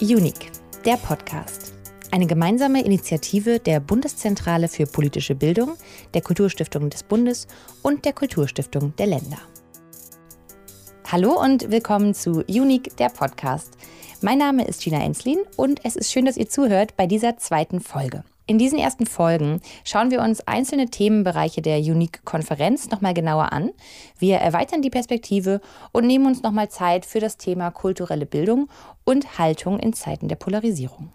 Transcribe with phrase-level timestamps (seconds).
[0.00, 0.52] Unique,
[0.84, 1.72] der Podcast.
[2.12, 5.76] Eine gemeinsame Initiative der Bundeszentrale für politische Bildung,
[6.14, 7.48] der Kulturstiftung des Bundes
[7.82, 9.38] und der Kulturstiftung der Länder.
[11.10, 13.72] Hallo und willkommen zu Unique, der Podcast.
[14.20, 17.80] Mein Name ist Gina Enslin und es ist schön, dass ihr zuhört bei dieser zweiten
[17.80, 18.22] Folge.
[18.48, 23.72] In diesen ersten Folgen schauen wir uns einzelne Themenbereiche der Unique-Konferenz nochmal genauer an.
[24.18, 25.60] Wir erweitern die Perspektive
[25.92, 28.70] und nehmen uns nochmal Zeit für das Thema kulturelle Bildung
[29.04, 31.12] und Haltung in Zeiten der Polarisierung.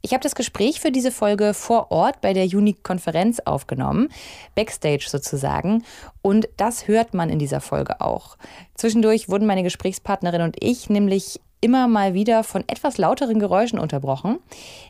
[0.00, 4.08] Ich habe das Gespräch für diese Folge vor Ort bei der Unique-Konferenz aufgenommen,
[4.54, 5.82] backstage sozusagen,
[6.22, 8.36] und das hört man in dieser Folge auch.
[8.76, 14.38] Zwischendurch wurden meine Gesprächspartnerin und ich nämlich immer mal wieder von etwas lauteren Geräuschen unterbrochen.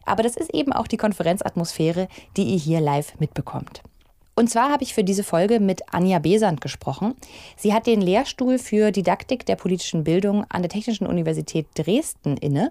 [0.04, 3.82] Aber das ist eben auch die Konferenzatmosphäre, die ihr hier live mitbekommt.
[4.38, 7.16] Und zwar habe ich für diese Folge mit Anja Besant gesprochen.
[7.56, 12.70] Sie hat den Lehrstuhl für Didaktik der politischen Bildung an der Technischen Universität Dresden inne.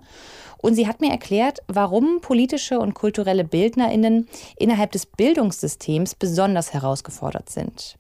[0.60, 7.50] Und sie hat mir erklärt, warum politische und kulturelle Bildnerinnen innerhalb des Bildungssystems besonders herausgefordert
[7.50, 7.98] sind.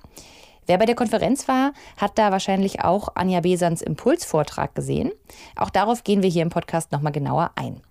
[0.67, 5.13] Wer bei der Konferenz war, hat da wahrscheinlich auch Anja Besans Impulsvortrag gesehen.
[5.55, 7.81] Auch darauf gehen wir hier im Podcast nochmal genauer ein.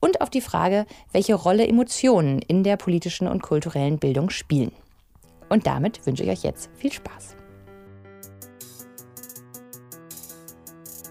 [0.00, 4.72] Und auf die Frage, welche Rolle Emotionen in der politischen und kulturellen Bildung spielen.
[5.48, 7.36] Und damit wünsche ich euch jetzt viel Spaß.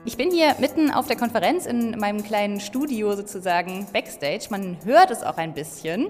[0.04, 4.48] Ich bin hier mitten auf der Konferenz in meinem kleinen Studio sozusagen backstage.
[4.50, 6.10] Man hört es auch ein bisschen.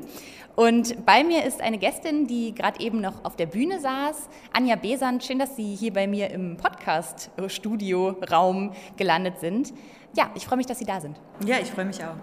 [0.59, 4.75] Und bei mir ist eine Gästin, die gerade eben noch auf der Bühne saß, Anja
[4.75, 5.23] Besant.
[5.23, 9.71] Schön, dass Sie hier bei mir im Podcast-Studio-Raum gelandet sind.
[10.15, 11.15] Ja, ich freue mich, dass Sie da sind.
[11.45, 12.15] Ja, ich freue mich auch.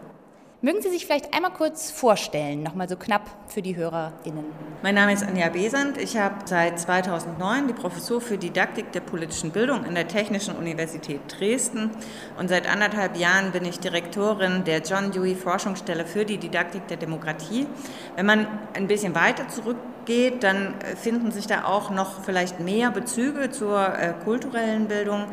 [0.64, 4.46] Mögen Sie sich vielleicht einmal kurz vorstellen, nochmal so knapp für die HörerInnen?
[4.82, 5.98] Mein Name ist Anja Besant.
[5.98, 11.20] Ich habe seit 2009 die Professur für Didaktik der politischen Bildung an der Technischen Universität
[11.28, 11.90] Dresden
[12.38, 16.96] und seit anderthalb Jahren bin ich Direktorin der John Dewey Forschungsstelle für die Didaktik der
[16.96, 17.66] Demokratie.
[18.16, 23.50] Wenn man ein bisschen weiter zurückgeht, dann finden sich da auch noch vielleicht mehr Bezüge
[23.50, 25.26] zur äh, kulturellen Bildung.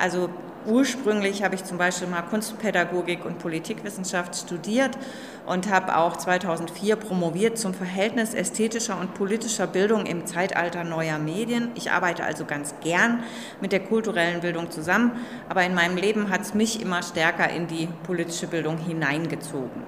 [0.00, 0.28] Also
[0.66, 4.96] Ursprünglich habe ich zum Beispiel mal Kunstpädagogik und Politikwissenschaft studiert
[5.44, 11.72] und habe auch 2004 promoviert zum Verhältnis ästhetischer und politischer Bildung im Zeitalter neuer Medien.
[11.74, 13.24] Ich arbeite also ganz gern
[13.60, 15.12] mit der kulturellen Bildung zusammen,
[15.48, 19.82] aber in meinem Leben hat es mich immer stärker in die politische Bildung hineingezogen.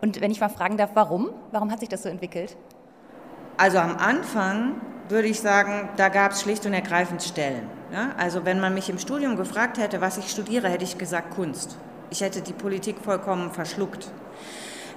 [0.00, 1.30] Und wenn ich mal fragen darf, warum?
[1.50, 2.56] Warum hat sich das so entwickelt?
[3.58, 4.80] Also am Anfang
[5.10, 7.81] würde ich sagen, da gab es schlicht und ergreifend Stellen.
[7.92, 8.14] Ja?
[8.16, 11.76] Also wenn man mich im Studium gefragt hätte, was ich studiere, hätte ich gesagt Kunst.
[12.10, 14.08] Ich hätte die Politik vollkommen verschluckt.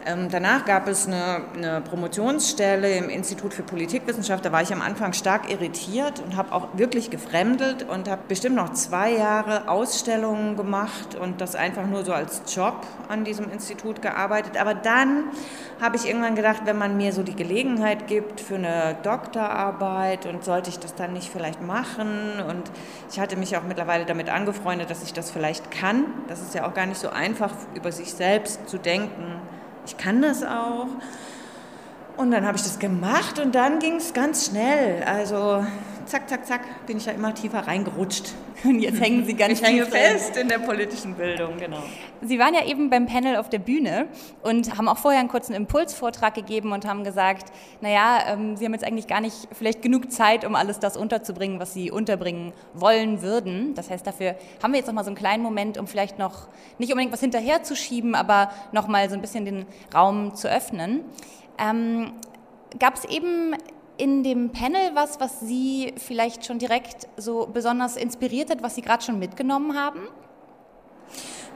[0.07, 4.45] Ähm, danach gab es eine, eine, Promotionsstelle im Institut für Politikwissenschaft.
[4.45, 8.55] Da war ich am Anfang stark irritiert und habe auch wirklich gefremdelt und habe bestimmt
[8.55, 14.03] noch zwei Jahre Ausstellungen gemacht und das einfach nur so als Job an diesem Institut
[14.03, 14.61] gearbeitet.
[14.61, 15.23] Aber dann
[15.81, 20.43] habe ich irgendwann gedacht, wenn man mir so die Gelegenheit gibt für eine Doktorarbeit und
[20.43, 22.69] sollte ich das dann nicht vielleicht machen und
[23.11, 26.05] ich hatte mich auch mittlerweile damit angefreundet, dass ich das vielleicht kann.
[26.27, 29.41] Das ist ja auch gar nicht so einfach, über sich selbst zu denken
[29.85, 30.87] ich kann das auch.
[32.17, 35.03] Und dann habe ich das gemacht und dann ging es ganz schnell.
[35.03, 35.65] Also
[36.05, 38.33] zack, zack, zack, bin ich ja immer tiefer reingerutscht.
[38.63, 41.83] Und jetzt hängen Sie ganz ich hänge fest in der politischen Bildung, genau.
[42.21, 44.07] Sie waren ja eben beim Panel auf der Bühne
[44.41, 47.51] und haben auch vorher einen kurzen Impulsvortrag gegeben und haben gesagt,
[47.81, 51.59] naja, ähm, Sie haben jetzt eigentlich gar nicht vielleicht genug Zeit, um alles das unterzubringen,
[51.59, 53.75] was Sie unterbringen wollen würden.
[53.75, 56.47] Das heißt, dafür haben wir jetzt noch mal so einen kleinen Moment, um vielleicht noch
[56.79, 61.01] nicht unbedingt was hinterherzuschieben, aber noch mal so ein bisschen den Raum zu öffnen.
[61.59, 62.13] Ähm,
[62.77, 63.55] Gab es eben
[63.97, 68.81] in dem Panel was, was Sie vielleicht schon direkt so besonders inspiriert hat, was Sie
[68.81, 70.07] gerade schon mitgenommen haben?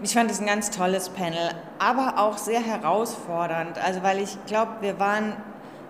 [0.01, 3.77] Ich fand es ein ganz tolles Panel, aber auch sehr herausfordernd.
[3.83, 5.33] Also weil ich glaube, wir waren,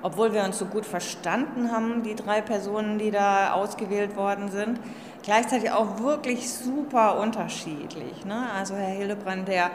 [0.02, 4.80] obwohl wir uns so gut verstanden haben, die drei Personen, die da ausgewählt worden sind,
[5.22, 8.26] gleichzeitig auch wirklich super unterschiedlich.
[8.26, 8.50] Ne?
[8.58, 9.70] Also Herr Hillebrand, der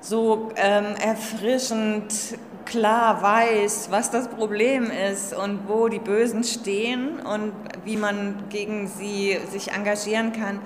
[0.00, 7.52] so ähm, erfrischend klar weiß, was das Problem ist und wo die Bösen stehen und
[7.84, 10.60] wie man gegen sie sich engagieren kann.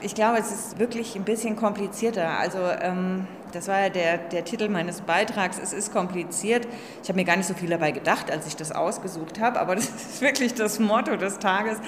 [0.00, 2.38] Ich glaube, es ist wirklich ein bisschen komplizierter.
[2.38, 5.58] Also ähm, das war ja der, der Titel meines Beitrags.
[5.62, 6.66] Es ist kompliziert.
[7.02, 9.74] Ich habe mir gar nicht so viel dabei gedacht, als ich das ausgesucht habe, aber
[9.76, 11.78] das ist wirklich das Motto des Tages.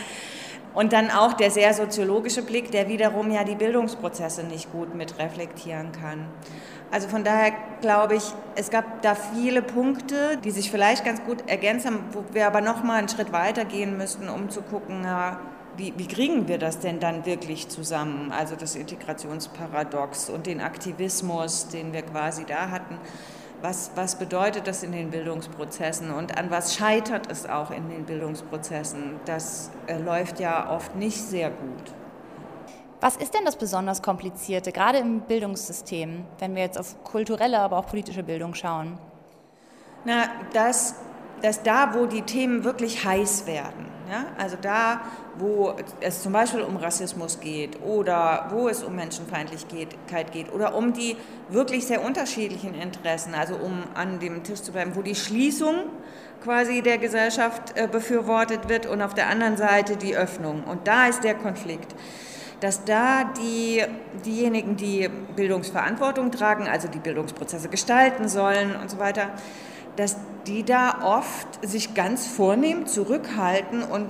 [0.75, 5.19] Und dann auch der sehr soziologische Blick, der wiederum ja die Bildungsprozesse nicht gut mit
[5.19, 6.27] reflektieren kann.
[6.91, 8.25] Also von daher glaube ich,
[8.55, 12.61] es gab da viele Punkte, die sich vielleicht ganz gut ergänzt haben, wo wir aber
[12.61, 15.07] noch mal einen Schritt weiter gehen müssten, um zu gucken,
[15.77, 18.33] wie, wie kriegen wir das denn dann wirklich zusammen?
[18.33, 22.99] Also das Integrationsparadox und den Aktivismus, den wir quasi da hatten.
[23.61, 28.05] Was, was bedeutet das in den Bildungsprozessen und an was scheitert es auch in den
[28.05, 29.19] Bildungsprozessen?
[29.25, 31.93] Das äh, läuft ja oft nicht sehr gut.
[33.01, 37.79] Was ist denn das besonders Komplizierte, gerade im Bildungssystem, wenn wir jetzt auf kulturelle, aber
[37.79, 38.99] auch politische Bildung schauen?
[40.05, 40.97] Na, dass,
[41.41, 44.25] dass da, wo die Themen wirklich heiß werden, ja?
[44.37, 45.03] also da,
[45.37, 50.93] wo es zum Beispiel um Rassismus geht oder wo es um Menschenfeindlichkeit geht oder um
[50.93, 51.17] die
[51.51, 55.85] wirklich sehr unterschiedlichen Interessen, also um an dem Tisch zu bleiben, wo die Schließung
[56.43, 60.65] quasi der Gesellschaft äh, befürwortet wird und auf der anderen Seite die Öffnung.
[60.65, 61.95] Und da ist der Konflikt
[62.61, 63.83] dass da die,
[64.25, 69.31] diejenigen, die Bildungsverantwortung tragen, also die Bildungsprozesse gestalten sollen und so weiter,
[69.97, 70.17] dass
[70.47, 74.09] die da oft sich ganz vornehm zurückhalten und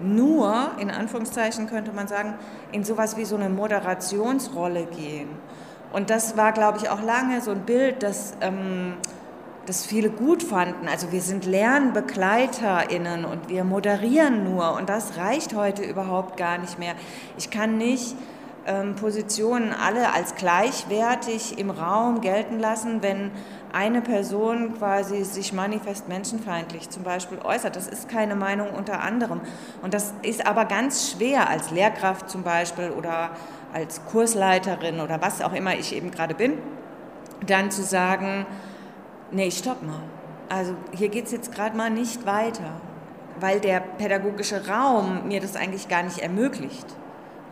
[0.00, 2.34] nur, in Anführungszeichen könnte man sagen,
[2.72, 5.28] in sowas wie so eine Moderationsrolle gehen.
[5.92, 8.94] Und das war, glaube ich, auch lange so ein Bild, das ähm,
[9.66, 10.88] das viele gut fanden.
[10.88, 16.78] Also wir sind LernbegleiterInnen und wir moderieren nur und das reicht heute überhaupt gar nicht
[16.78, 16.94] mehr.
[17.38, 18.16] Ich kann nicht
[18.66, 23.30] ähm, Positionen alle als gleichwertig im Raum gelten lassen, wenn
[23.72, 27.74] eine Person quasi sich manifest menschenfeindlich zum Beispiel äußert.
[27.74, 29.40] Das ist keine Meinung unter anderem.
[29.80, 33.30] Und das ist aber ganz schwer als Lehrkraft zum Beispiel oder
[33.72, 36.58] als Kursleiterin oder was auch immer ich eben gerade bin,
[37.46, 38.46] dann zu sagen,
[39.32, 40.02] nee, stopp mal.
[40.48, 42.80] Also hier geht es jetzt gerade mal nicht weiter,
[43.40, 46.86] weil der pädagogische Raum mir das eigentlich gar nicht ermöglicht.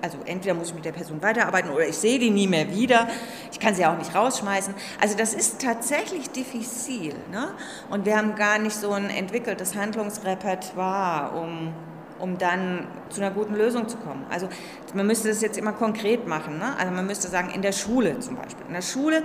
[0.03, 3.09] Also entweder muss ich mit der Person weiterarbeiten oder ich sehe die nie mehr wieder.
[3.53, 4.75] Ich kann sie auch nicht rausschmeißen.
[5.01, 7.15] Also das ist tatsächlich diffizil.
[7.31, 7.49] Ne?
[7.91, 11.75] Und wir haben gar nicht so ein entwickeltes Handlungsrepertoire, um,
[12.19, 14.25] um dann zu einer guten Lösung zu kommen.
[14.31, 14.49] Also
[14.95, 16.59] man müsste das jetzt immer konkret machen.
[16.59, 16.77] Ne?
[16.79, 18.67] Also man müsste sagen, in der Schule zum Beispiel.
[18.67, 19.23] In der Schule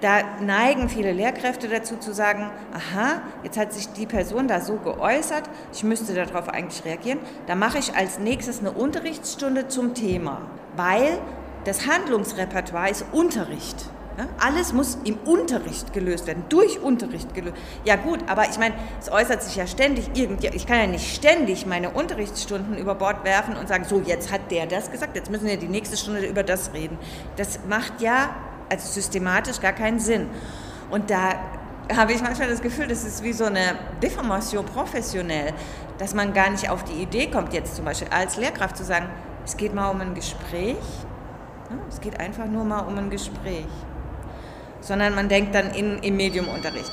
[0.00, 4.76] da neigen viele Lehrkräfte dazu zu sagen, aha, jetzt hat sich die Person da so
[4.76, 10.42] geäußert, ich müsste darauf eigentlich reagieren, da mache ich als nächstes eine Unterrichtsstunde zum Thema,
[10.76, 11.18] weil
[11.64, 13.76] das Handlungsrepertoire ist Unterricht.
[14.38, 17.54] alles muss im Unterricht gelöst werden, durch Unterricht gelöst.
[17.84, 21.14] Ja gut, aber ich meine, es äußert sich ja ständig irgendwie, ich kann ja nicht
[21.14, 25.30] ständig meine Unterrichtsstunden über Bord werfen und sagen, so jetzt hat der das gesagt, jetzt
[25.30, 26.98] müssen wir die nächste Stunde über das reden.
[27.36, 28.34] Das macht ja
[28.70, 30.28] also systematisch gar keinen Sinn.
[30.90, 31.34] Und da
[31.96, 35.52] habe ich manchmal das Gefühl, das ist wie so eine Deformation professionell,
[35.98, 39.08] dass man gar nicht auf die Idee kommt, jetzt zum Beispiel als Lehrkraft zu sagen,
[39.44, 40.76] es geht mal um ein Gespräch,
[41.88, 43.66] es geht einfach nur mal um ein Gespräch,
[44.80, 46.92] sondern man denkt dann in, im Mediumunterricht.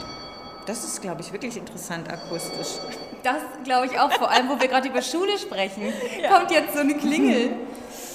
[0.66, 2.80] Das ist, glaube ich, wirklich interessant akustisch.
[3.24, 5.84] Das glaube ich auch, vor allem, wo wir gerade über Schule sprechen,
[6.22, 6.30] ja.
[6.30, 7.52] kommt jetzt so eine Klingel.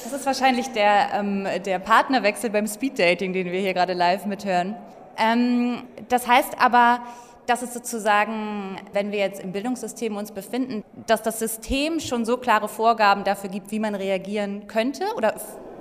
[0.04, 4.74] Das ist wahrscheinlich der, ähm, der Partnerwechsel beim Speeddating, den wir hier gerade live mithören.
[5.16, 7.00] Ähm, das heißt aber,
[7.46, 12.36] dass es sozusagen, wenn wir jetzt im Bildungssystem uns befinden, dass das System schon so
[12.36, 15.34] klare Vorgaben dafür gibt, wie man reagieren könnte oder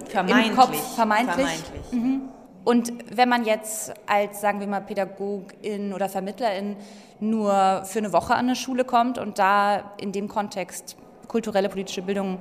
[0.09, 0.47] vermeintlich.
[0.49, 1.35] im Kopf vermeintlich.
[1.35, 1.91] vermeintlich.
[1.91, 2.21] Mhm.
[2.63, 6.75] Und wenn man jetzt als, sagen wir mal, Pädagogin oder Vermittlerin
[7.19, 10.95] nur für eine Woche an eine Schule kommt und da in dem Kontext
[11.27, 12.39] kulturelle politische Bildung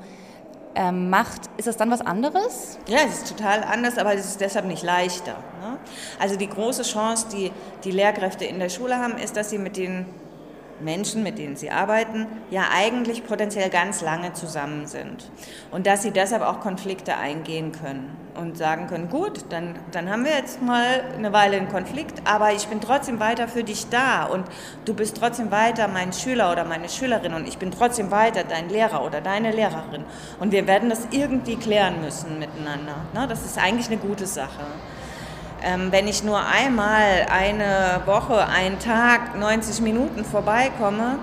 [0.75, 2.79] ähm, macht, ist das dann was anderes?
[2.87, 5.37] Ja, es ist total anders, aber es ist deshalb nicht leichter.
[5.63, 5.79] Ne?
[6.19, 7.51] Also die große Chance, die
[7.85, 10.07] die Lehrkräfte in der Schule haben, ist, dass sie mit den
[10.83, 15.31] Menschen, mit denen sie arbeiten, ja eigentlich potenziell ganz lange zusammen sind.
[15.71, 20.25] Und dass sie deshalb auch Konflikte eingehen können und sagen können, gut, dann, dann haben
[20.25, 24.25] wir jetzt mal eine Weile einen Konflikt, aber ich bin trotzdem weiter für dich da
[24.25, 24.45] und
[24.85, 28.69] du bist trotzdem weiter mein Schüler oder meine Schülerin und ich bin trotzdem weiter dein
[28.69, 30.05] Lehrer oder deine Lehrerin.
[30.39, 32.97] Und wir werden das irgendwie klären müssen miteinander.
[33.15, 33.27] Ne?
[33.29, 34.65] Das ist eigentlich eine gute Sache.
[35.63, 41.19] Ähm, wenn ich nur einmal eine Woche, einen Tag, 90 Minuten vorbeikomme,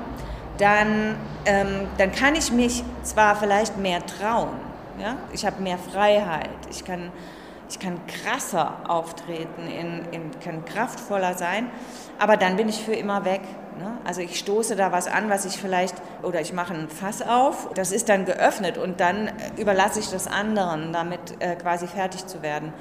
[0.57, 1.15] dann,
[1.45, 4.67] ähm, dann kann ich mich zwar vielleicht mehr trauen.
[4.99, 5.15] Ja?
[5.31, 6.49] Ich habe mehr Freiheit.
[6.69, 7.11] Ich kann,
[7.69, 11.69] ich kann krasser auftreten, in, in, kann kraftvoller sein,
[12.19, 13.41] aber dann bin ich für immer weg.
[13.79, 13.97] Ne?
[14.05, 17.69] Also ich stoße da was an, was ich vielleicht, oder ich mache ein Fass auf,
[17.75, 22.41] das ist dann geöffnet und dann überlasse ich das anderen, damit äh, quasi fertig zu
[22.41, 22.73] werden.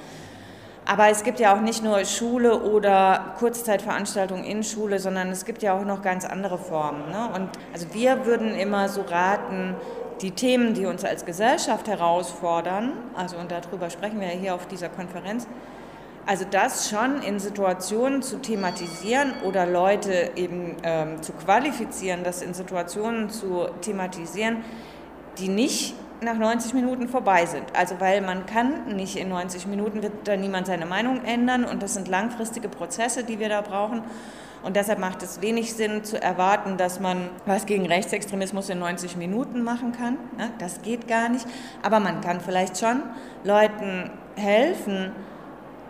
[0.88, 5.62] Aber es gibt ja auch nicht nur Schule oder Kurzzeitveranstaltungen in Schule, sondern es gibt
[5.62, 7.10] ja auch noch ganz andere Formen.
[7.10, 7.28] Ne?
[7.34, 9.74] Und also wir würden immer so raten,
[10.22, 14.66] die Themen, die uns als Gesellschaft herausfordern, also und darüber sprechen wir ja hier auf
[14.68, 15.48] dieser Konferenz,
[16.24, 22.54] also das schon in Situationen zu thematisieren oder Leute eben ähm, zu qualifizieren, das in
[22.54, 24.64] Situationen zu thematisieren,
[25.38, 27.64] die nicht nach 90 Minuten vorbei sind.
[27.74, 31.82] Also weil man kann nicht in 90 Minuten, wird da niemand seine Meinung ändern und
[31.82, 34.02] das sind langfristige Prozesse, die wir da brauchen.
[34.62, 39.16] Und deshalb macht es wenig Sinn zu erwarten, dass man was gegen Rechtsextremismus in 90
[39.16, 40.16] Minuten machen kann.
[40.58, 41.46] Das geht gar nicht.
[41.82, 43.02] Aber man kann vielleicht schon
[43.44, 45.12] Leuten helfen,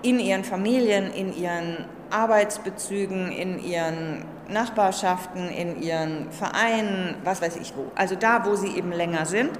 [0.02, 7.74] in ihren Familien, in ihren Arbeitsbezügen, in ihren Nachbarschaften, in ihren Vereinen, was weiß ich
[7.76, 7.90] wo.
[7.96, 9.50] Also da, wo sie eben länger sind,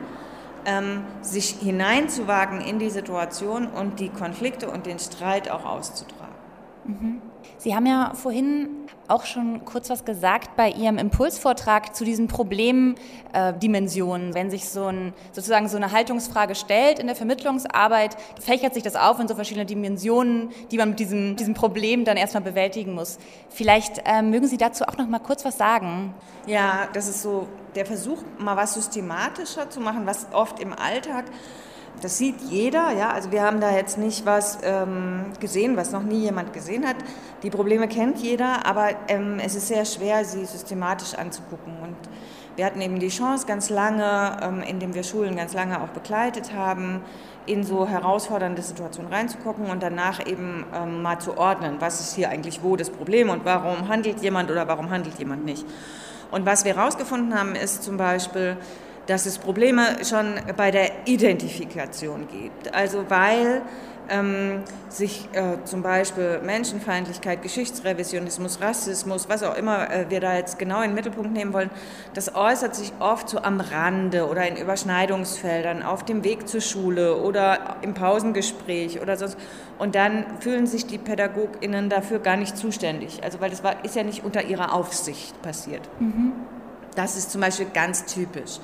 [0.67, 6.35] ähm, sich hineinzuwagen in die Situation und die Konflikte und den Streit auch auszutragen.
[6.85, 7.23] Mhm.
[7.59, 14.31] Sie haben ja vorhin auch schon kurz was gesagt bei Ihrem Impulsvortrag zu diesen Problemdimensionen.
[14.31, 18.83] Äh, Wenn sich so ein, sozusagen so eine Haltungsfrage stellt in der Vermittlungsarbeit, fächert sich
[18.83, 22.95] das auf in so verschiedene Dimensionen, die man mit diesem, diesem Problem dann erstmal bewältigen
[22.95, 23.19] muss.
[23.49, 26.15] Vielleicht äh, mögen Sie dazu auch noch mal kurz was sagen.
[26.47, 31.25] Ja, das ist so der Versuch, mal was systematischer zu machen, was oft im Alltag
[32.03, 33.11] das sieht jeder, ja.
[33.11, 36.97] Also wir haben da jetzt nicht was ähm, gesehen, was noch nie jemand gesehen hat.
[37.43, 41.75] Die Probleme kennt jeder, aber ähm, es ist sehr schwer, sie systematisch anzugucken.
[41.83, 41.97] Und
[42.57, 46.53] wir hatten eben die Chance, ganz lange, ähm, indem wir Schulen ganz lange auch begleitet
[46.55, 47.03] haben,
[47.47, 52.29] in so herausfordernde Situationen reinzugucken und danach eben ähm, mal zu ordnen, was ist hier
[52.29, 55.65] eigentlich wo das Problem und warum handelt jemand oder warum handelt jemand nicht.
[56.31, 58.57] Und was wir herausgefunden haben, ist zum Beispiel,
[59.07, 62.75] dass es Probleme schon bei der Identifikation gibt.
[62.75, 63.63] Also weil
[64.09, 70.59] ähm, sich äh, zum Beispiel Menschenfeindlichkeit, Geschichtsrevisionismus, Rassismus, was auch immer äh, wir da jetzt
[70.59, 71.71] genau in den Mittelpunkt nehmen wollen,
[72.15, 77.17] das äußert sich oft so am Rande oder in Überschneidungsfeldern, auf dem Weg zur Schule
[77.17, 79.37] oder im Pausengespräch oder sonst.
[79.79, 83.23] Und dann fühlen sich die PädagogInnen dafür gar nicht zuständig.
[83.23, 85.83] Also weil das war, ist ja nicht unter ihrer Aufsicht passiert.
[85.99, 86.33] Mhm.
[86.95, 88.59] Das ist zum Beispiel ganz typisch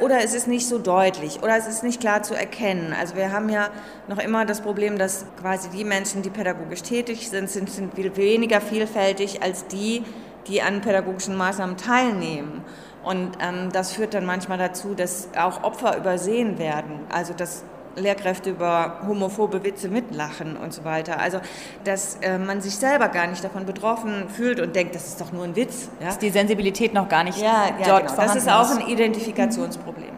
[0.00, 2.94] oder es ist nicht so deutlich oder es ist nicht klar zu erkennen.
[2.98, 3.70] Also wir haben ja
[4.08, 8.60] noch immer das Problem, dass quasi die Menschen, die pädagogisch tätig sind, sind, sind weniger
[8.60, 10.02] vielfältig als die,
[10.46, 12.64] die an pädagogischen Maßnahmen teilnehmen.
[13.04, 17.00] Und ähm, das führt dann manchmal dazu, dass auch Opfer übersehen werden.
[17.10, 17.64] Also dass
[17.96, 21.18] Lehrkräfte über homophobe Witze mitlachen und so weiter.
[21.18, 21.40] Also,
[21.84, 25.32] dass äh, man sich selber gar nicht davon betroffen fühlt und denkt, das ist doch
[25.32, 25.88] nur ein Witz.
[26.00, 26.06] Ja?
[26.06, 28.22] Dass die Sensibilität noch gar nicht ja, ja, dort genau.
[28.22, 30.12] Das ist auch ein Identifikationsproblem.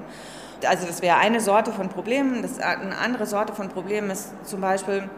[0.67, 2.43] Also das wäre eine Sorte von Problemen.
[2.43, 5.09] Das, eine andere Sorte von Problemen ist zum Beispiel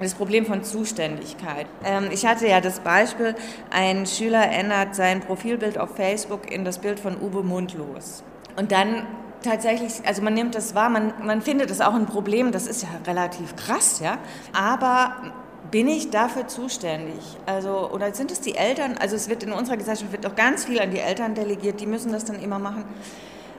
[0.00, 1.66] das Problem von Zuständigkeit.
[1.84, 3.34] Ähm, ich hatte ja das Beispiel,
[3.70, 8.24] ein Schüler ändert sein Profilbild auf Facebook in das Bild von Uwe Mundlos.
[8.56, 9.06] Und dann
[9.44, 12.82] tatsächlich, also man nimmt das wahr, man, man findet es auch ein Problem, das ist
[12.82, 14.18] ja relativ krass, ja.
[14.52, 15.14] Aber
[15.70, 17.20] bin ich dafür zuständig?
[17.46, 18.96] Also, oder sind es die Eltern?
[18.98, 21.86] Also es wird in unserer Gesellschaft wird auch ganz viel an die Eltern delegiert, die
[21.86, 22.84] müssen das dann immer machen.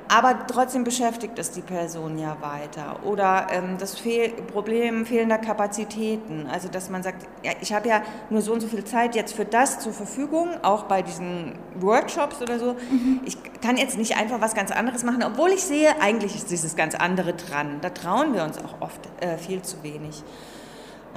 [0.08, 3.00] Aber trotzdem beschäftigt es die Person ja weiter.
[3.04, 6.48] Oder ähm, das Fehl Problem fehlender Kapazitäten.
[6.52, 9.34] Also dass man sagt, ja, ich habe ja nur so und so viel Zeit jetzt
[9.34, 12.74] für das zur Verfügung, auch bei diesen Workshops oder so.
[12.74, 13.22] Mhm.
[13.26, 16.76] Ich kann jetzt nicht einfach was ganz anderes machen, obwohl ich sehe, eigentlich ist dieses
[16.76, 17.80] ganz andere dran.
[17.82, 20.24] Da trauen wir uns auch oft äh, viel zu wenig.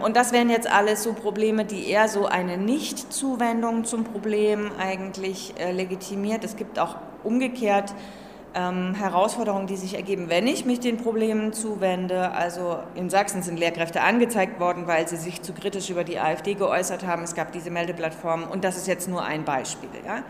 [0.03, 5.55] Und das wären jetzt alles so Probleme, die eher so eine Nichtzuwendung zum Problem eigentlich
[5.59, 6.45] äh, legitimiert.
[6.45, 7.93] Es gibt auch umgekehrt
[8.55, 12.33] ähm, Herausforderungen, die sich ergeben, wenn ich mich den Problemen zuwende.
[12.33, 16.55] Also in Sachsen sind Lehrkräfte angezeigt worden, weil sie sich zu kritisch über die AfD
[16.55, 17.23] geäußert haben.
[17.23, 19.91] Es gab diese Meldeplattform und das ist jetzt nur ein Beispiel.
[20.05, 20.23] Ja?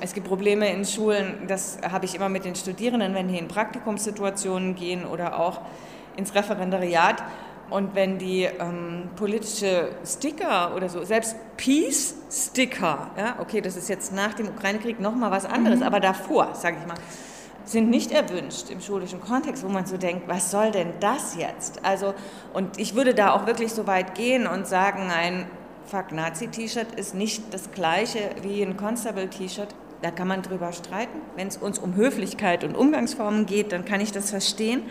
[0.00, 3.48] Es gibt Probleme in Schulen, das habe ich immer mit den Studierenden, wenn die in
[3.48, 5.60] Praktikumssituationen gehen oder auch
[6.16, 7.22] ins Referendariat.
[7.70, 14.12] Und wenn die ähm, politische Sticker oder so, selbst Peace-Sticker, ja, okay, das ist jetzt
[14.12, 15.86] nach dem Ukraine-Krieg nochmal was anderes, mhm.
[15.86, 16.98] aber davor, sage ich mal,
[17.64, 21.84] sind nicht erwünscht im schulischen Kontext, wo man so denkt, was soll denn das jetzt?
[21.84, 22.14] Also,
[22.52, 25.46] und ich würde da auch wirklich so weit gehen und sagen, ein
[25.86, 29.74] Fuck Nazi-T-Shirt ist nicht das gleiche wie ein Constable-T-Shirt.
[30.00, 31.20] Da kann man drüber streiten.
[31.36, 34.82] Wenn es uns um Höflichkeit und Umgangsformen geht, dann kann ich das verstehen.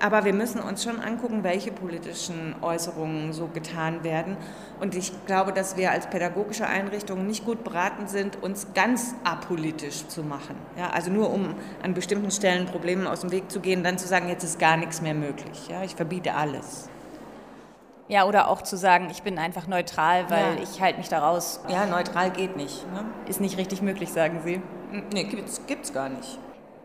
[0.00, 4.36] Aber wir müssen uns schon angucken, welche politischen Äußerungen so getan werden.
[4.80, 10.06] Und ich glaube, dass wir als pädagogische Einrichtungen nicht gut beraten sind, uns ganz apolitisch
[10.06, 10.54] zu machen.
[10.76, 14.06] Ja, also nur um an bestimmten Stellen Problemen aus dem Weg zu gehen, dann zu
[14.06, 15.68] sagen, jetzt ist gar nichts mehr möglich.
[15.68, 16.88] Ja, ich verbiete alles.
[18.06, 20.62] Ja, oder auch zu sagen, ich bin einfach neutral, weil ja.
[20.62, 21.60] ich halte mich daraus.
[21.68, 22.90] Ja, neutral geht nicht.
[22.92, 23.04] Ne?
[23.26, 24.62] Ist nicht richtig möglich, sagen Sie.
[25.12, 26.38] Nee, gibt's, gibt's gar nicht.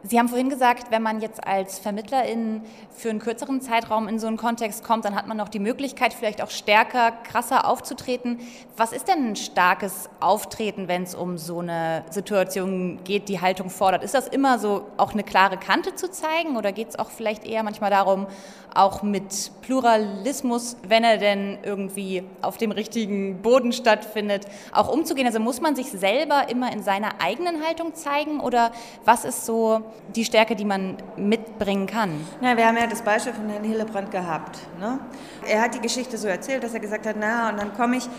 [0.06, 4.28] Sie haben vorhin gesagt, wenn man jetzt als Vermittlerin für einen kürzeren Zeitraum in so
[4.28, 8.40] einen Kontext kommt, dann hat man noch die Möglichkeit, vielleicht auch stärker, krasser aufzutreten.
[8.76, 13.70] Was ist denn ein starkes Auftreten, wenn es um so eine Situation geht, die Haltung
[13.70, 14.04] fordert?
[14.04, 17.46] Ist das immer so, auch eine klare Kante zu zeigen oder geht es auch vielleicht
[17.46, 18.28] eher manchmal darum,
[18.76, 25.28] auch mit Pluralismus, wenn er denn irgendwie auf dem richtigen Boden stattfindet, auch umzugehen?
[25.28, 28.74] Also muss man sich selber immer in seiner eigenen Haltung zeigen oder
[29.06, 29.82] was ist so
[30.16, 32.12] die Stärke, die man mitbringen kann?
[32.42, 34.60] Na, wir haben ja das Beispiel von Herrn Hillebrand gehabt.
[34.80, 35.00] Ne?
[35.48, 38.10] Er hat die Geschichte so erzählt, dass er gesagt hat, na, und dann komme ich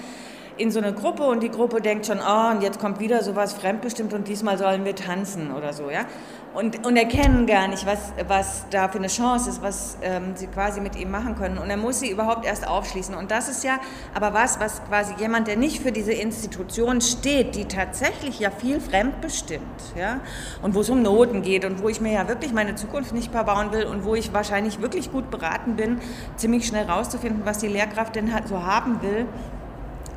[0.56, 3.54] in so eine Gruppe und die Gruppe denkt schon, oh, und jetzt kommt wieder sowas
[3.54, 6.06] fremdbestimmt und diesmal sollen wir tanzen oder so, ja.
[6.54, 10.46] Und, und erkennen gar nicht, was, was da für eine Chance ist, was ähm, sie
[10.46, 11.58] quasi mit ihm machen können.
[11.58, 13.12] Und er muss sie überhaupt erst aufschließen.
[13.16, 13.80] Und das ist ja
[14.14, 18.78] aber was, was quasi jemand, der nicht für diese Institution steht, die tatsächlich ja viel
[18.80, 19.64] fremdbestimmt,
[19.96, 20.20] ja,
[20.62, 23.32] und wo es um Noten geht und wo ich mir ja wirklich meine Zukunft nicht
[23.32, 25.98] verbauen will und wo ich wahrscheinlich wirklich gut beraten bin,
[26.36, 29.26] ziemlich schnell rauszufinden, was die Lehrkraft denn so haben will,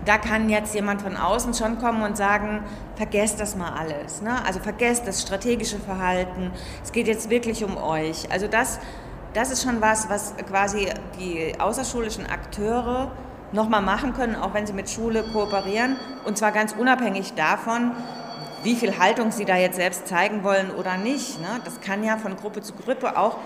[0.07, 2.63] da kann jetzt jemand von außen schon kommen und sagen,
[2.95, 4.21] vergesst das mal alles.
[4.21, 4.33] Ne?
[4.45, 6.51] Also vergesst das strategische Verhalten.
[6.83, 8.31] Es geht jetzt wirklich um euch.
[8.31, 8.79] Also das,
[9.33, 10.87] das ist schon was, was quasi
[11.19, 13.11] die außerschulischen Akteure
[13.51, 15.97] nochmal machen können, auch wenn sie mit Schule kooperieren.
[16.25, 17.91] Und zwar ganz unabhängig davon,
[18.63, 21.41] wie viel Haltung sie da jetzt selbst zeigen wollen oder nicht.
[21.41, 21.47] Ne?
[21.65, 23.37] Das kann ja von Gruppe zu Gruppe auch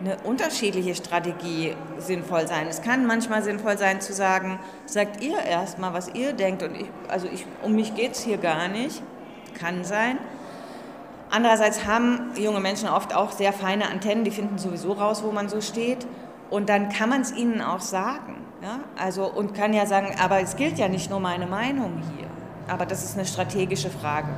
[0.00, 2.66] eine unterschiedliche Strategie sinnvoll sein.
[2.68, 6.86] Es kann manchmal sinnvoll sein zu sagen, sagt ihr erstmal, was ihr denkt und ich,
[7.08, 9.02] also ich, um mich geht es hier gar nicht.
[9.58, 10.18] Kann sein.
[11.30, 15.48] Andererseits haben junge Menschen oft auch sehr feine Antennen, die finden sowieso raus, wo man
[15.48, 16.06] so steht.
[16.50, 18.36] Und dann kann man es ihnen auch sagen.
[18.62, 18.80] Ja?
[18.96, 22.26] Also, und kann ja sagen, aber es gilt ja nicht nur meine Meinung hier.
[22.68, 24.28] Aber das ist eine strategische Frage.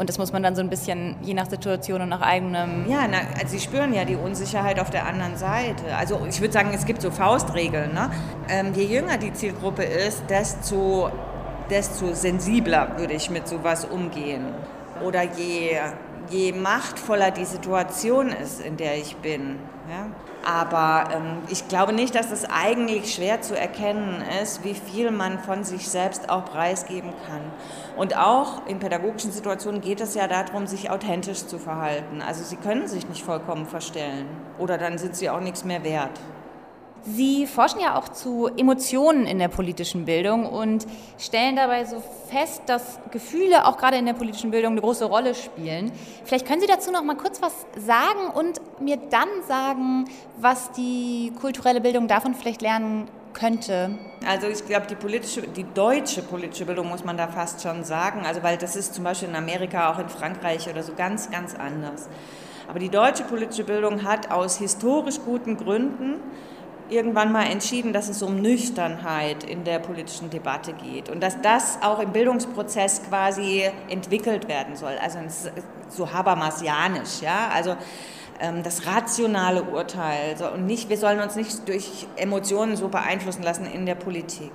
[0.00, 2.88] Und das muss man dann so ein bisschen je nach Situation und nach eigenem.
[2.88, 5.94] Ja, na, also sie spüren ja die Unsicherheit auf der anderen Seite.
[5.94, 7.92] Also ich würde sagen, es gibt so Faustregeln.
[7.92, 8.10] Ne?
[8.48, 11.10] Ähm, je jünger die Zielgruppe ist, desto,
[11.68, 14.46] desto sensibler würde ich mit sowas umgehen.
[15.04, 15.76] Oder je,
[16.30, 19.58] je machtvoller die Situation ist, in der ich bin.
[19.88, 20.06] Ja?
[20.42, 25.38] Aber ähm, ich glaube nicht, dass es eigentlich schwer zu erkennen ist, wie viel man
[25.38, 27.42] von sich selbst auch preisgeben kann.
[27.96, 32.22] Und auch in pädagogischen Situationen geht es ja darum, sich authentisch zu verhalten.
[32.22, 34.26] Also Sie können sich nicht vollkommen verstellen
[34.58, 36.18] oder dann sind Sie auch nichts mehr wert.
[37.02, 40.86] Sie forschen ja auch zu Emotionen in der politischen Bildung und
[41.18, 45.34] stellen dabei so fest, dass Gefühle auch gerade in der politischen Bildung eine große Rolle
[45.34, 45.92] spielen.
[46.24, 50.04] Vielleicht können Sie dazu noch mal kurz was sagen und mir dann sagen,
[50.38, 53.98] was die kulturelle Bildung davon vielleicht lernen könnte.
[54.26, 58.26] Also ich glaube, die politische, die deutsche politische Bildung muss man da fast schon sagen,
[58.26, 61.54] also weil das ist zum Beispiel in Amerika, auch in Frankreich oder so ganz, ganz
[61.54, 62.08] anders.
[62.68, 66.20] Aber die deutsche politische Bildung hat aus historisch guten Gründen
[66.90, 71.78] irgendwann mal entschieden, dass es um Nüchternheit in der politischen Debatte geht und dass das
[71.82, 74.96] auch im Bildungsprozess quasi entwickelt werden soll.
[75.00, 75.18] Also
[75.88, 77.50] so habermasianisch, ja.
[77.54, 77.76] Also
[78.40, 83.66] ähm, das rationale Urteil und nicht, wir sollen uns nicht durch Emotionen so beeinflussen lassen
[83.66, 84.52] in der Politik.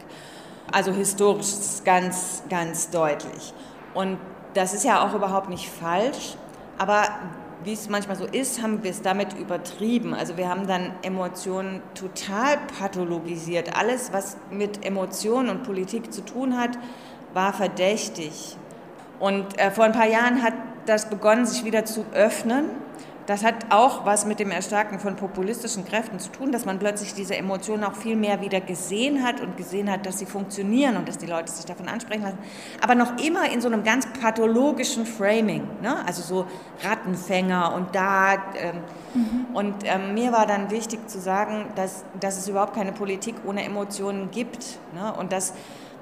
[0.72, 3.54] Also historisch ganz, ganz deutlich.
[3.94, 4.18] Und
[4.56, 6.36] das ist ja auch überhaupt nicht falsch,
[6.78, 7.04] aber
[7.66, 10.14] wie es manchmal so ist, haben wir es damit übertrieben.
[10.14, 13.76] Also wir haben dann Emotionen total pathologisiert.
[13.76, 16.78] Alles, was mit Emotionen und Politik zu tun hat,
[17.34, 18.56] war verdächtig.
[19.20, 20.54] Und äh, vor ein paar Jahren hat
[20.86, 22.66] das begonnen, sich wieder zu öffnen.
[23.26, 27.14] Das hat auch was mit dem Erstarken von populistischen Kräften zu tun, dass man plötzlich
[27.16, 31.08] diese Emotionen auch viel mehr wieder gesehen hat und gesehen hat, dass sie funktionieren und
[31.08, 32.38] dass die Leute sich davon ansprechen lassen.
[32.82, 36.06] Aber noch immer in so einem ganz pathologischen Framing, ne?
[36.06, 36.46] also so
[36.84, 38.34] Rattenfänger und da.
[38.34, 38.76] Ähm,
[39.16, 39.56] mhm.
[39.56, 43.64] Und ähm, mir war dann wichtig zu sagen, dass, dass es überhaupt keine Politik ohne
[43.64, 45.14] Emotionen gibt ne?
[45.18, 45.54] und dass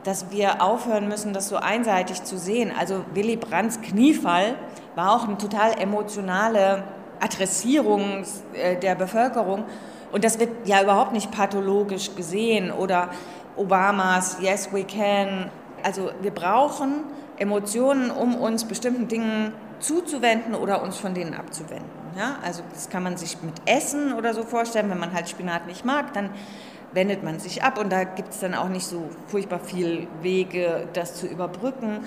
[0.03, 2.73] dass wir aufhören müssen, das so einseitig zu sehen.
[2.77, 4.55] Also Willy Brandts Kniefall
[4.95, 6.83] war auch eine total emotionale
[7.23, 9.65] Adressierung äh, der Bevölkerung.
[10.12, 13.09] Und das wird ja überhaupt nicht pathologisch gesehen oder
[13.55, 15.49] Obamas Yes, we can.
[15.83, 17.03] Also wir brauchen
[17.38, 21.89] Emotionen, um uns bestimmten Dingen zuzuwenden oder uns von denen abzuwenden.
[22.17, 22.38] Ja?
[22.43, 24.89] Also das kann man sich mit Essen oder so vorstellen.
[24.89, 26.29] Wenn man halt Spinat nicht mag, dann
[26.93, 30.88] wendet man sich ab und da gibt es dann auch nicht so furchtbar viel Wege,
[30.93, 32.05] das zu überbrücken.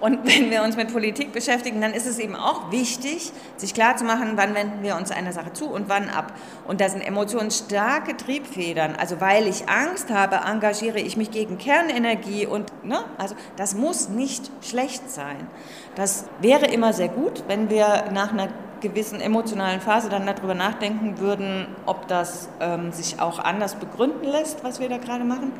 [0.00, 4.32] Und wenn wir uns mit Politik beschäftigen, dann ist es eben auch wichtig, sich klarzumachen,
[4.36, 6.32] wann wenden wir uns einer Sache zu und wann ab.
[6.66, 8.96] Und da sind Emotionen starke Triebfedern.
[8.96, 13.04] Also weil ich Angst habe, engagiere ich mich gegen Kernenergie und ne?
[13.18, 15.46] also das muss nicht schlecht sein.
[15.94, 18.48] Das wäre immer sehr gut, wenn wir nach einer
[18.80, 24.62] gewissen emotionalen Phase dann darüber nachdenken würden, ob das ähm, sich auch anders begründen lässt,
[24.62, 25.52] was wir da gerade machen.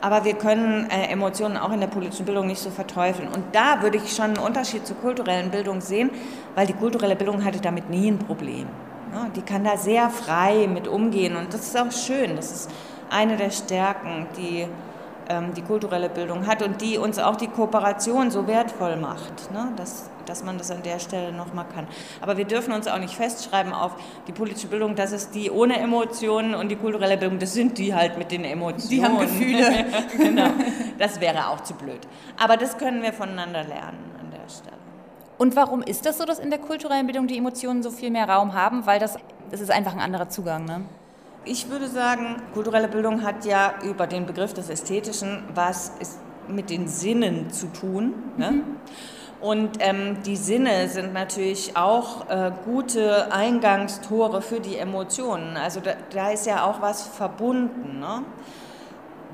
[0.00, 3.28] Aber wir können äh, Emotionen auch in der politischen Bildung nicht so verteufeln.
[3.28, 6.10] Und da würde ich schon einen Unterschied zur kulturellen Bildung sehen,
[6.54, 8.66] weil die kulturelle Bildung hatte damit nie ein Problem.
[9.12, 12.36] Ja, die kann da sehr frei mit umgehen und das ist auch schön.
[12.36, 12.70] Das ist
[13.10, 14.68] eine der Stärken, die
[15.30, 19.72] ähm, die kulturelle Bildung hat und die uns auch die Kooperation so wertvoll macht, ne?
[19.76, 21.88] dass, dass man das an der Stelle nochmal kann.
[22.20, 23.92] Aber wir dürfen uns auch nicht festschreiben auf
[24.28, 27.94] die politische Bildung, das ist die ohne Emotionen und die kulturelle Bildung, das sind die
[27.94, 28.88] halt mit den Emotionen.
[28.88, 29.86] Die haben Gefühle.
[30.16, 30.50] genau,
[30.98, 32.00] das wäre auch zu blöd.
[32.38, 34.76] Aber das können wir voneinander lernen an der Stelle.
[35.36, 38.28] Und warum ist das so, dass in der kulturellen Bildung die Emotionen so viel mehr
[38.28, 38.86] Raum haben?
[38.86, 39.16] Weil das,
[39.50, 40.82] das ist einfach ein anderer Zugang, ne?
[41.44, 46.68] Ich würde sagen, kulturelle Bildung hat ja über den Begriff des Ästhetischen was ist mit
[46.68, 48.14] den Sinnen zu tun.
[48.36, 48.50] Ne?
[48.50, 48.62] Mhm.
[49.40, 55.56] Und ähm, die Sinne sind natürlich auch äh, gute Eingangstore für die Emotionen.
[55.56, 58.00] Also da, da ist ja auch was verbunden.
[58.00, 58.22] Ne?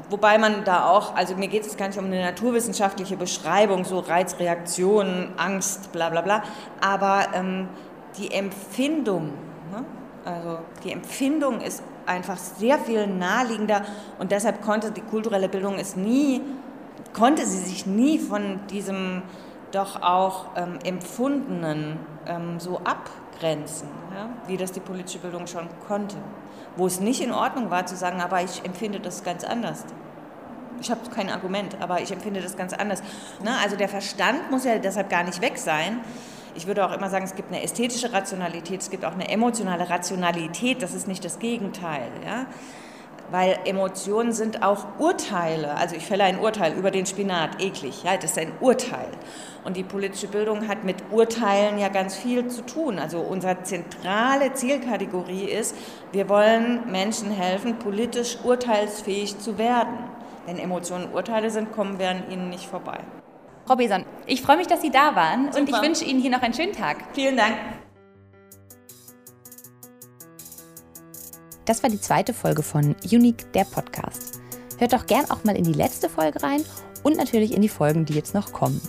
[0.09, 3.99] Wobei man da auch, also mir geht es gar nicht um eine naturwissenschaftliche Beschreibung, so
[3.99, 6.45] Reizreaktionen, Angst, bla bla bla,
[6.81, 7.69] aber ähm,
[8.17, 9.33] die Empfindung,
[9.73, 9.85] ne?
[10.25, 13.83] also die Empfindung ist einfach sehr viel naheliegender
[14.21, 16.41] und deshalb konnte die kulturelle Bildung es nie,
[17.13, 19.23] konnte sie sich nie von diesem
[19.73, 24.29] doch auch ähm, Empfundenen ähm, so abgrenzen, ja?
[24.47, 26.17] wie das die politische Bildung schon konnte.
[26.77, 29.85] Wo es nicht in Ordnung war zu sagen, aber ich empfinde das ganz anders.
[30.81, 33.03] Ich habe kein Argument, aber ich empfinde das ganz anders.
[33.43, 33.51] Ne?
[33.63, 36.01] Also der Verstand muss ja deshalb gar nicht weg sein,
[36.57, 39.89] ich würde auch immer sagen, es gibt eine ästhetische Rationalität, es gibt auch eine emotionale
[39.89, 42.09] Rationalität, das ist nicht das Gegenteil.
[42.25, 42.47] Ja?
[43.31, 45.75] Weil Emotionen sind auch Urteile.
[45.77, 49.09] Also ich fälle ein Urteil über den Spinat, eklig, ja, das ist ein Urteil.
[49.65, 53.01] Und die politische Bildung hat mit Urteilen ja ganz viel zu tun.
[53.01, 55.75] Also unsere zentrale Zielkategorie ist,
[56.13, 59.99] wir wollen Menschen helfen, politisch urteilsfähig zu werden.
[60.47, 63.01] Wenn Emotionen Urteile sind, kommen wir an ihnen nicht vorbei.
[63.67, 65.59] Frau Beson, ich freue mich, dass Sie da waren Super.
[65.59, 66.99] und ich wünsche Ihnen hier noch einen schönen Tag.
[67.15, 67.57] Vielen Dank.
[71.67, 74.41] Das war die zweite Folge von Unique, der Podcast.
[74.79, 76.65] Hört doch gern auch mal in die letzte Folge rein
[77.03, 78.81] und natürlich in die Folgen, die jetzt noch kommen.